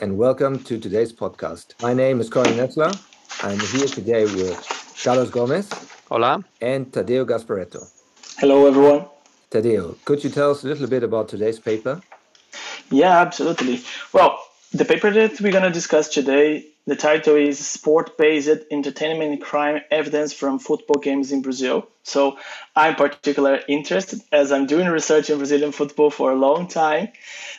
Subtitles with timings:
[0.00, 1.74] Hello, and welcome to today's podcast.
[1.82, 2.92] My name is Cornel Nesseler.
[3.42, 4.58] I'm here today with
[5.02, 5.70] Carlos Gomez.
[6.08, 6.42] Hola.
[6.60, 7.86] And Thadeu Gasparetto.
[8.38, 9.06] Hello, everyone.
[9.50, 12.00] Thadeu, could you tell us a little bit about today's paper?
[12.90, 13.82] Yeah, absolutely.
[14.12, 14.38] Well,
[14.72, 20.32] the paper that we're going to discuss today, the title is Sport-Based Entertainment Crime Evidence
[20.32, 21.86] from Football Games in Brazil.
[22.02, 22.36] So
[22.74, 27.10] I'm particularly interested as I'm doing research in Brazilian football for a long time.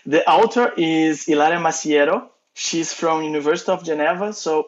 [0.05, 2.27] The author is Ilaria Masiero.
[2.55, 4.33] She's from University of Geneva.
[4.33, 4.67] So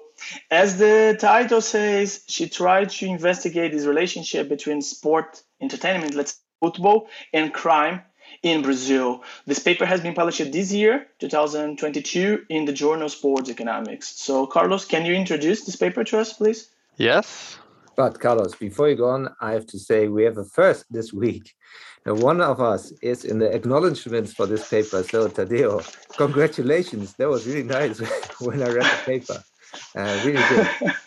[0.49, 7.09] as the title says, she tried to investigate this relationship between sport, entertainment, let's football,
[7.34, 8.02] and crime
[8.43, 9.23] in Brazil.
[9.47, 14.19] This paper has been published this year, 2022, in the journal Sports Economics.
[14.19, 16.69] So, Carlos, can you introduce this paper to us, please?
[16.97, 17.58] Yes.
[17.95, 21.13] But, Carlos, before you go on, I have to say we have a first this
[21.13, 21.53] week.
[22.05, 25.03] Now, one of us is in the acknowledgements for this paper.
[25.03, 25.81] So, Thadeu,
[26.17, 27.13] congratulations.
[27.13, 28.00] That was really nice
[28.41, 29.44] when I read the paper.
[29.95, 30.94] Uh, really good.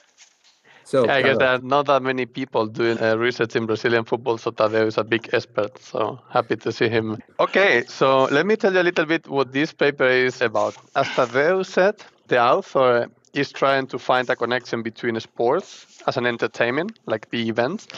[0.87, 4.05] So yeah, I guess there are not that many people doing uh, research in Brazilian
[4.05, 5.77] football, so Thadeu is a big expert.
[5.83, 7.19] So happy to see him.
[7.41, 10.77] Okay, so let me tell you a little bit what this paper is about.
[10.95, 11.97] As Thadeu said,
[12.29, 17.49] the author is trying to find a connection between sports as an entertainment, like the
[17.49, 17.89] events,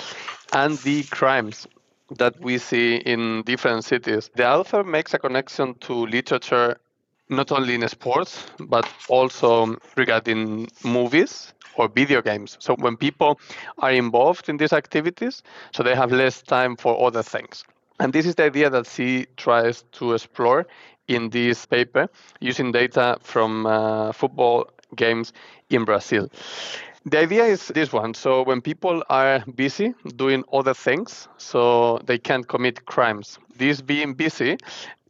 [0.54, 1.66] and the crimes
[2.16, 4.30] that we see in different cities.
[4.34, 6.80] The author makes a connection to literature
[7.28, 12.56] not only in sports, but also regarding movies or video games.
[12.60, 13.40] So when people
[13.78, 17.64] are involved in these activities, so they have less time for other things.
[18.00, 20.66] And this is the idea that she tries to explore
[21.08, 22.08] in this paper
[22.40, 25.32] using data from uh, football games
[25.70, 26.28] in Brazil.
[27.06, 28.14] The idea is this one.
[28.14, 33.38] So when people are busy doing other things, so they can't commit crimes.
[33.56, 34.58] This being busy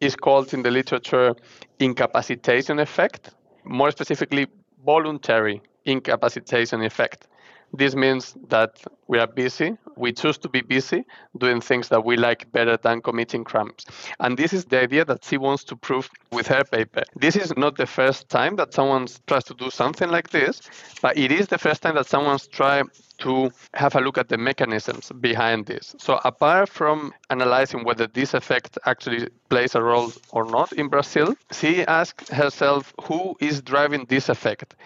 [0.01, 1.35] is called in the literature
[1.81, 3.31] incapacitation effect,
[3.65, 4.47] more specifically
[4.85, 7.27] voluntary incapacitation effect.
[7.73, 9.77] This means that we are busy.
[9.97, 11.05] We choose to be busy
[11.37, 13.85] doing things that we like better than committing crimes.
[14.21, 17.03] And this is the idea that she wants to prove with her paper.
[17.15, 20.63] This is not the first time that someone tries to do something like this,
[21.03, 22.87] but it is the first time that someone's tried
[23.19, 25.95] to have a look at the mechanisms behind this.
[25.99, 31.35] So, apart from analyzing whether this effect actually plays a role or not in Brazil,
[31.53, 34.77] she asked herself who is driving this effect.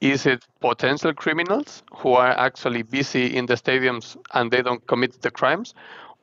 [0.00, 5.20] Is it potential criminals who are actually busy in the stadiums and they don't commit
[5.20, 5.74] the crimes?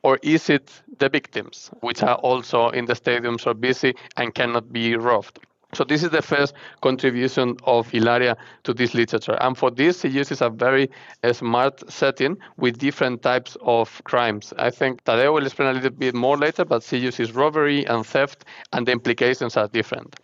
[0.02, 4.72] Or is it the victims, which are also in the stadiums or busy and cannot
[4.72, 5.40] be robbed?
[5.74, 9.36] So this is the first contribution of Ilaria to this literature.
[9.40, 10.90] And for this, she uses a very
[11.22, 14.54] uh, smart setting with different types of crimes.
[14.58, 18.06] I think Tadeo will explain a little bit more later, but she uses robbery and
[18.06, 20.16] theft, and the implications are different.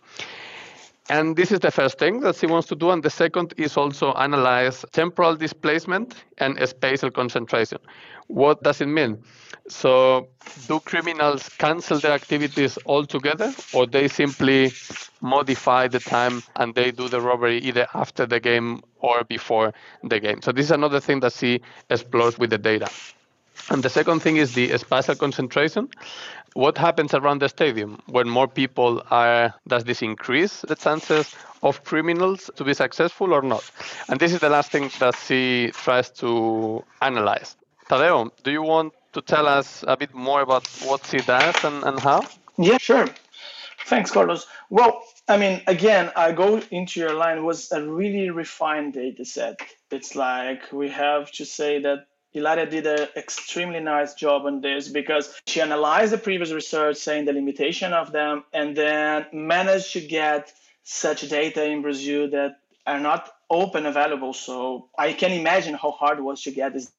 [1.07, 2.89] And this is the first thing that she wants to do.
[2.89, 7.77] And the second is also analyze temporal displacement and spatial concentration.
[8.27, 9.23] What does it mean?
[9.67, 10.29] So,
[10.67, 14.71] do criminals cancel their activities altogether, or they simply
[15.21, 19.73] modify the time and they do the robbery either after the game or before
[20.03, 20.41] the game?
[20.41, 22.89] So, this is another thing that she explores with the data.
[23.69, 25.89] And the second thing is the spatial concentration.
[26.55, 29.53] What happens around the stadium when more people are?
[29.67, 33.69] Does this increase the chances of criminals to be successful or not?
[34.07, 37.57] And this is the last thing that she tries to analyze.
[37.89, 41.83] Thadeu, do you want to tell us a bit more about what she does and,
[41.83, 42.23] and how?
[42.57, 43.09] Yeah, sure.
[43.87, 44.47] Thanks, Carlos.
[44.69, 49.59] Well, I mean, again, I go into your line was a really refined data set.
[49.91, 54.89] It's like we have to say that Ilaria did an extremely nice job on this
[54.89, 60.01] because she analyzed the previous research, saying the limitation of them, and then managed to
[60.01, 60.51] get
[60.83, 64.33] such data in Brazil that are not open available.
[64.33, 66.91] So I can imagine how hard it was to get this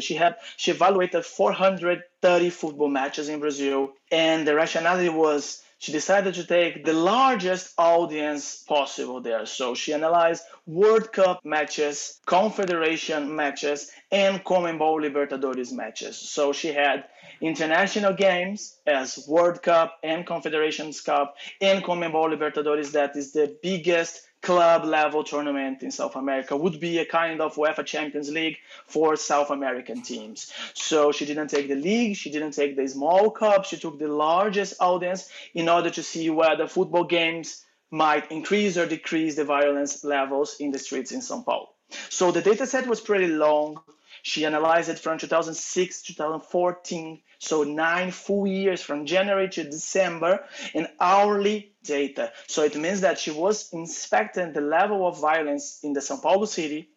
[0.00, 6.34] She had she evaluated 430 football matches in Brazil, and the rationality was she decided
[6.34, 9.44] to take the largest audience possible there.
[9.44, 16.16] So she analyzed World Cup matches, Confederation matches, and CONMEBOL Libertadores matches.
[16.16, 17.04] So she had
[17.40, 22.92] international games as World Cup and Confederations Cup and CONMEBOL Libertadores.
[22.92, 27.54] That is the biggest club level tournament in South America would be a kind of
[27.54, 30.52] UEFA Champions League for South American teams.
[30.74, 34.08] So she didn't take the league, she didn't take the small cup, she took the
[34.08, 40.04] largest audience in order to see whether football games might increase or decrease the violence
[40.04, 41.70] levels in the streets in São Paulo.
[42.10, 43.80] So the data set was pretty long.
[44.26, 50.46] She analyzed it from 2006 to 2014, so nine full years from January to December
[50.72, 52.32] in hourly data.
[52.46, 56.46] So it means that she was inspecting the level of violence in the São Paulo
[56.46, 56.88] city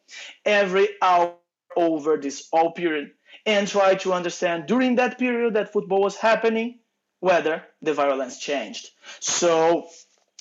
[0.45, 1.33] every hour
[1.75, 3.11] over this all period
[3.45, 6.79] and try to understand during that period that football was happening
[7.19, 8.89] whether the violence changed.
[9.19, 9.89] So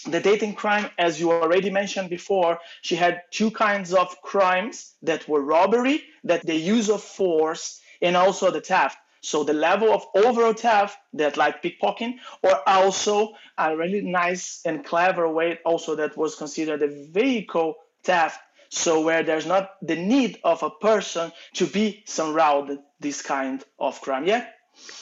[0.05, 5.29] the dating crime, as you already mentioned before, she had two kinds of crimes that
[5.29, 8.99] were robbery, that the use of force, and also the theft.
[9.23, 14.85] So the level of overall theft that like pickpocketing, or also a really nice and
[14.85, 18.39] clever way also that was considered a vehicle theft.
[18.69, 24.01] So where there's not the need of a person to be surrounded this kind of
[24.01, 24.27] crime.
[24.27, 24.47] Yeah.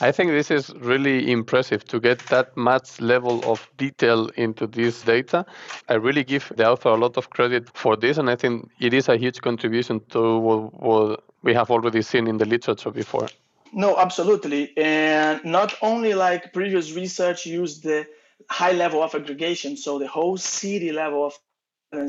[0.00, 5.02] I think this is really impressive to get that much level of detail into this
[5.02, 5.46] data.
[5.88, 8.92] I really give the author a lot of credit for this, and I think it
[8.92, 13.28] is a huge contribution to what, what we have already seen in the literature before.
[13.72, 14.72] No, absolutely.
[14.76, 18.06] And not only like previous research used the
[18.48, 21.38] high level of aggregation, so the whole city level of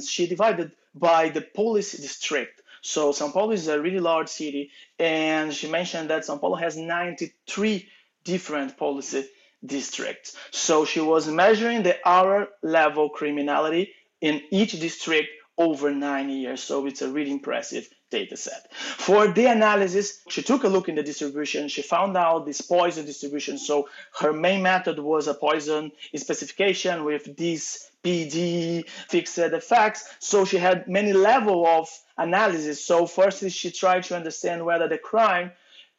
[0.03, 2.61] she divided by the police district.
[2.85, 6.77] So Sao Paulo is a really large city, and she mentioned that Sao Paulo has
[6.77, 7.89] 93
[8.23, 9.25] different policy
[9.65, 10.37] districts.
[10.51, 16.61] So she was measuring the hour level criminality in each district over nine years.
[16.61, 18.71] So it's a really impressive data set.
[18.73, 21.69] For the analysis, she took a look in the distribution.
[21.69, 23.57] She found out this Poisson distribution.
[23.57, 23.89] So
[24.19, 30.07] her main method was a Poisson specification with these PD fixed effects.
[30.19, 32.85] So she had many level of analysis.
[32.85, 35.51] So firstly, she tried to understand whether the crime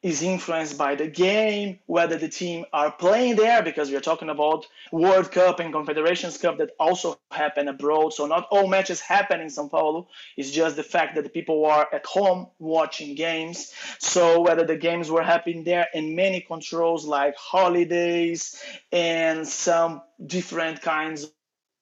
[0.02, 4.28] is influenced by the game, whether the team are playing there, because we are talking
[4.28, 8.12] about World Cup and Confederations Cup that also happen abroad.
[8.12, 10.06] So not all matches happen in São Paulo.
[10.36, 13.72] It's just the fact that the people are at home watching games.
[13.98, 18.62] So whether the games were happening there and many controls like holidays
[18.92, 21.32] and some different kinds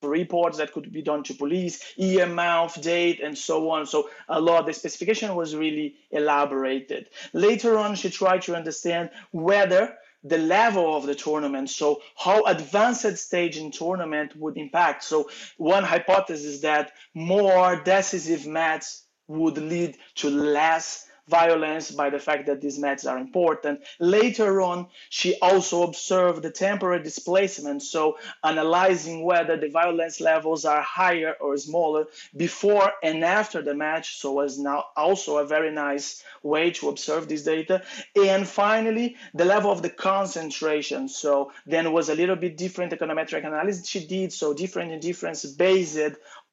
[0.05, 3.87] reports that could be done to police, EMF, date, and so on.
[3.87, 7.09] So a lot, the specification was really elaborated.
[7.33, 13.17] Later on, she tried to understand whether the level of the tournament, so how advanced
[13.19, 15.05] stage in tournament would impact.
[15.05, 15.29] So
[15.59, 22.47] one hypothesis is that more decisive matches would lead to less violence by the fact
[22.47, 23.81] that these meds are important.
[23.99, 30.83] Later on, she also observed the temporary displacement, so analyzing whether the violence levels are
[30.83, 32.07] higher or smaller
[32.37, 34.17] before and after the match.
[34.17, 37.83] So was now also a very nice way to observe this data.
[38.17, 41.09] And finally, the level of the concentration.
[41.09, 45.45] So then was a little bit different econometric analysis she did, so different in difference
[45.45, 45.99] based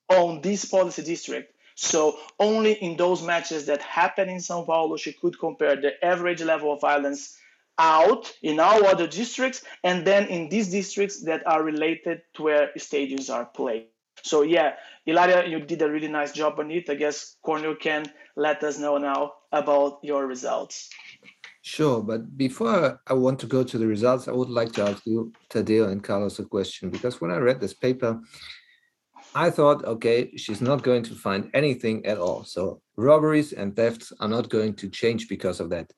[0.10, 1.54] on this policy district.
[1.82, 6.44] So only in those matches that happen in São Paulo, she could compare the average
[6.44, 7.40] level of violence
[7.80, 12.70] out in all other districts and then in these districts that are related to where
[12.78, 13.88] stadiums are played.
[14.22, 14.76] So yeah,
[15.08, 16.88] Ilaria, you did a really nice job on it.
[16.88, 18.06] I guess Cornel can
[18.36, 20.92] let us know now about your results.
[21.64, 25.04] Sure, but before I want to go to the results, I would like to ask
[25.08, 28.22] you, Thadeu and Carlos, a question because when I read this paper,
[29.34, 32.44] I thought, okay, she's not going to find anything at all.
[32.44, 35.92] So robberies and thefts are not going to change because of that.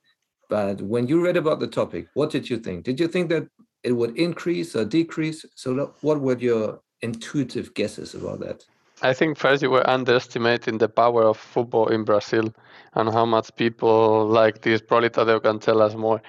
[0.50, 2.84] But when you read about the topic, what did you think?
[2.84, 3.48] Did you think that
[3.84, 5.46] it would increase or decrease?
[5.56, 8.64] So what were your intuitive guesses about that?
[9.04, 12.54] I think first you were underestimating the power of football in Brazil
[12.94, 14.82] and how much people like this.
[14.82, 16.22] Probably Thadeu can tell us more.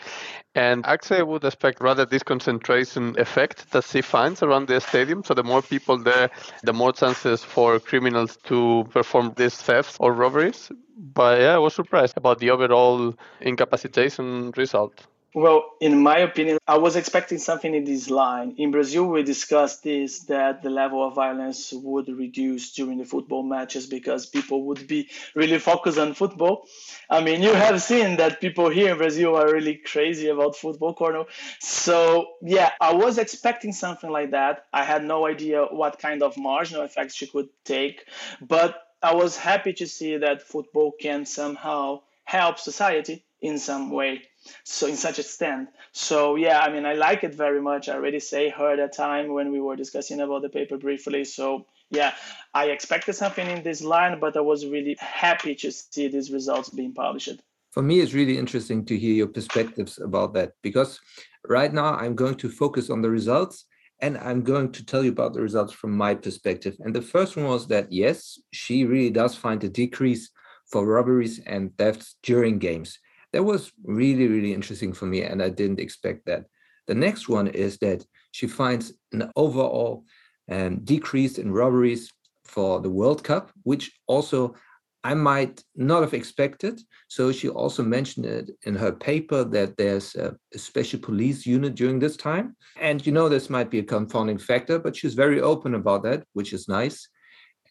[0.56, 5.22] And actually, I would expect rather this concentration effect that she finds around the stadium.
[5.24, 6.30] So the more people there,
[6.64, 10.70] the more chances for criminals to perform these thefts or robberies.
[10.96, 15.06] But yeah, I was surprised about the overall incapacitation result.
[15.36, 18.54] Well, in my opinion, I was expecting something in this line.
[18.56, 23.42] In Brazil, we discussed this that the level of violence would reduce during the football
[23.42, 26.68] matches because people would be really focused on football.
[27.10, 30.94] I mean, you have seen that people here in Brazil are really crazy about football,
[30.94, 31.26] Cornel.
[31.58, 34.66] So, yeah, I was expecting something like that.
[34.72, 38.06] I had no idea what kind of marginal effects she could take,
[38.40, 44.22] but I was happy to see that football can somehow help society in some way
[44.64, 47.88] so in such extent so yeah i mean i like it very much.
[47.88, 51.24] I already say her at time when we were discussing about the paper briefly.
[51.24, 52.14] So yeah
[52.54, 56.70] i expected something in this line but i was really happy to see these results
[56.70, 57.40] being published.
[57.72, 61.00] For me it's really interesting to hear your perspectives about that because
[61.48, 63.66] right now i'm going to focus on the results
[64.00, 66.76] and i'm going to tell you about the results from my perspective.
[66.80, 70.30] And the first one was that yes she really does find a decrease
[70.70, 72.98] for robberies and thefts during games
[73.34, 76.44] that was really, really interesting for me, and I didn't expect that.
[76.86, 80.04] The next one is that she finds an overall
[80.50, 82.12] um, decrease in robberies
[82.44, 84.54] for the World Cup, which also
[85.02, 86.80] I might not have expected.
[87.08, 91.98] So she also mentioned it in her paper that there's a, special police unit during
[91.98, 92.56] this time.
[92.80, 96.24] And you know, this might be a confounding factor, but she's very open about that,
[96.34, 97.08] which is nice.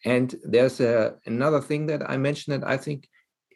[0.04, 3.08] And there's a, another thing that I mentioned that I think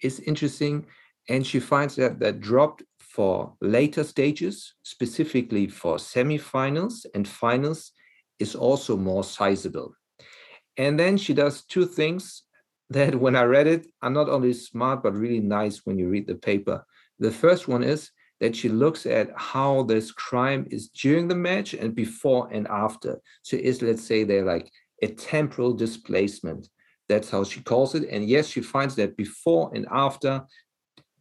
[0.03, 0.87] is interesting.
[1.29, 7.93] And she finds that that dropped for later stages, specifically for semifinals and finals,
[8.39, 9.95] is also more sizable.
[10.77, 12.45] And then she does two things
[12.91, 16.27] that when I read it are not only smart, but really nice when you read
[16.27, 16.87] the paper.
[17.19, 21.75] The first one is that she looks at how this crime is during the match
[21.75, 23.21] and before and after.
[23.43, 24.71] So is, let's say, they're like
[25.03, 26.69] a temporal displacement.
[27.09, 28.09] That's how she calls it.
[28.09, 30.45] And yes, she finds that before and after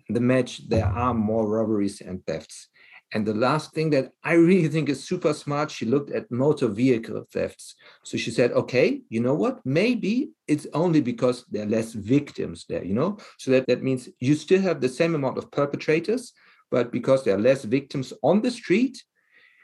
[0.09, 2.69] the match, there are more robberies and thefts.
[3.13, 6.67] And the last thing that I really think is super smart, she looked at motor
[6.67, 7.75] vehicle thefts.
[8.03, 9.59] So she said, okay, you know what?
[9.65, 13.17] Maybe it's only because there are less victims there, you know?
[13.37, 16.33] So that, that means you still have the same amount of perpetrators,
[16.69, 19.01] but because there are less victims on the street,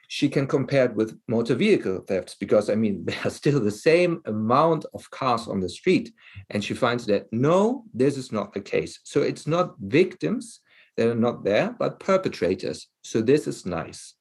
[0.07, 3.71] she can compare it with motor vehicle thefts because I mean there are still the
[3.71, 6.13] same amount of cars on the street.
[6.49, 8.99] And she finds that no, this is not the case.
[9.03, 10.61] So it's not victims,
[10.97, 12.87] that are not there, but perpetrators.
[13.03, 14.15] So this is nice.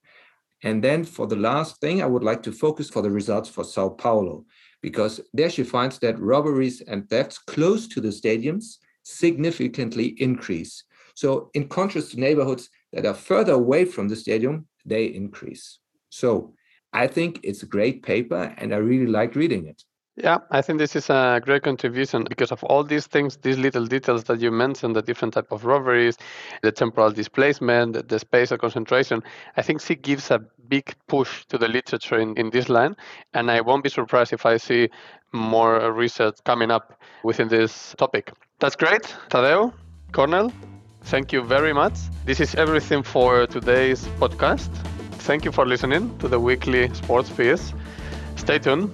[0.63, 3.65] And then for the last thing, I would like to focus for the results for
[3.65, 4.45] Sao Paulo,
[4.81, 10.85] because there she finds that robberies and thefts close to the stadiums significantly increase.
[11.15, 15.79] So in contrast to neighborhoods that are further away from the stadium, they increase.
[16.11, 16.55] So
[16.93, 19.83] I think it's a great paper and I really like reading it.
[20.17, 23.87] Yeah, I think this is a great contribution because of all these things, these little
[23.87, 26.19] details that you mentioned, the different type of robberies,
[26.63, 29.23] the temporal displacement, the, spatial concentration.
[29.57, 32.95] I think she gives a big push to the literature in, in this line,
[33.33, 34.91] and I won't be surprised if I see
[35.33, 38.35] more research coming up within this topic.
[38.59, 39.73] That's great, Thadeu,
[40.13, 40.53] Cornel.
[41.05, 41.95] Thank you very much.
[42.25, 44.71] This is everything for today's podcast.
[45.27, 47.73] Thank you for listening to the weekly sports piece.
[48.37, 48.91] Stay tuned